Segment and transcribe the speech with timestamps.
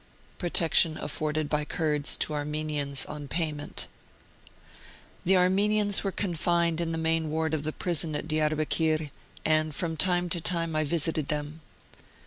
[0.39, 3.87] PROTECTION AFFORDED BY KURDS TO ARMENIANS ON PAYMENT.
[5.25, 9.11] The Armenians were confined in the main ward of the prison at Diarbekir,
[9.45, 11.61] and from time to time I visited them.